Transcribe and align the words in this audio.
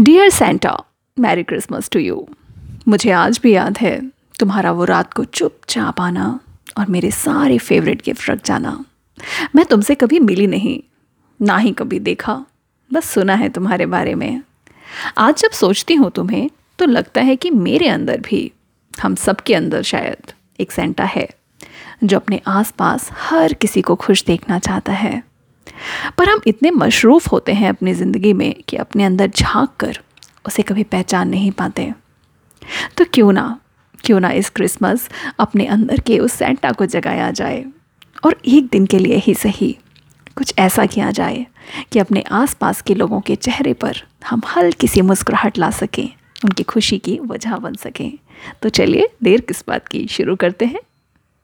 Dear 0.00 0.30
Santa 0.30 0.84
merry 1.18 1.42
Christmas 1.42 1.88
to 1.90 2.00
you 2.00 2.26
मुझे 2.88 3.10
आज 3.10 3.38
भी 3.42 3.52
याद 3.54 3.78
है 3.78 4.00
तुम्हारा 4.40 4.72
वो 4.72 4.84
रात 4.84 5.12
को 5.12 5.24
चुपचाप 5.24 6.00
आना 6.00 6.40
और 6.78 6.86
मेरे 6.86 7.10
सारे 7.10 7.58
फेवरेट 7.58 8.02
गिफ्ट 8.04 8.30
रख 8.30 8.44
जाना। 8.44 8.84
मैं 9.54 9.64
तुमसे 9.64 9.94
कभी 9.94 10.18
मिली 10.18 10.46
नहीं, 10.46 10.80
ना 11.40 11.56
ही 11.56 11.72
कभी 11.72 11.98
देखा। 11.98 12.34
बस 12.92 13.04
सुना 13.04 13.34
है 13.34 13.48
तुम्हारे 13.48 13.86
बारे 13.86 14.14
में। 14.14 14.42
आज 15.18 15.40
जब 15.42 15.50
सोचती 15.50 15.94
हूँ 15.94 16.10
तुम्हें 16.10 16.50
तो 16.78 16.86
लगता 16.86 17.20
है 17.20 17.36
कि 17.36 17.50
मेरे 17.50 17.88
अंदर 17.88 18.20
भी, 18.20 18.52
हम 19.00 19.14
सब 19.14 19.40
के 19.40 19.54
अंदर 19.54 19.82
शायद, 19.82 20.32
एक 20.60 20.72
सेंटा 20.72 21.04
है, 21.04 21.28
जो 22.04 22.16
अपने 22.16 22.40
आसपास 22.46 23.10
हर 23.12 23.52
किसी 23.52 23.82
को 23.82 23.94
खुश 23.94 24.24
देखना 24.24 24.58
चाहता 24.58 24.92
है। 24.92 25.22
पर 26.18 26.28
हम 26.28 26.40
इतने 26.46 26.70
मशरूफ़ 26.70 27.28
होते 27.28 27.52
हैं 27.52 27.68
अपनी 27.68 27.94
ज़िंदगी 27.94 28.32
में 28.32 28.54
कि 28.68 28.76
अपने 28.76 29.04
अंदर 29.04 29.30
झाँक 29.30 29.74
कर 29.80 29.98
उसे 30.46 30.62
कभी 30.62 30.82
पहचान 30.84 31.28
नहीं 31.28 31.50
पाते। 31.50 31.92
तो 32.96 33.04
क्यों 33.14 33.32
ना 33.32 33.58
क्यों 34.04 34.20
ना 34.20 34.30
इस 34.30 34.50
क्रिसमस 34.50 35.08
अपने 35.38 35.66
अंदर 35.66 36.00
के 36.00 36.18
उस 36.18 36.32
सेंटा 36.32 36.72
को 36.72 36.86
जगाया 36.86 37.30
जाए 37.30 37.64
और 38.24 38.36
एक 38.46 38.68
दिन 38.72 38.86
के 38.86 38.98
लिए 38.98 39.16
ही 39.16 39.34
सही 39.34 39.76
कुछ 40.36 40.52
ऐसा 40.58 40.86
किया 40.86 41.10
जाए 41.10 41.46
कि 41.92 41.98
अपने 41.98 42.20
आसपास 42.32 42.82
के 42.82 42.94
लोगों 42.94 43.20
के 43.20 43.36
चेहरे 43.36 43.72
पर 43.72 44.02
हम 44.26 44.42
हल्की 44.56 44.88
सी 44.88 45.00
मुस्कुराहट 45.00 45.58
ला 45.58 45.70
सकें, 45.70 46.08
उनकी 46.44 46.62
खुशी 46.62 46.98
की 46.98 47.18
वजह 47.18 47.56
बन 47.56 47.74
सकें। 47.74 48.18
तो 48.62 48.68
चलिए 48.68 49.08
देर 49.22 49.40
किस 49.40 49.64
बात 49.68 49.88
की 49.88 50.06
शुरू 50.06 50.36
करते 50.36 50.64
हैं। 50.64 50.80